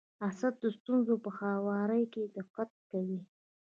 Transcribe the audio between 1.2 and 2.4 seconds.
په هواري کي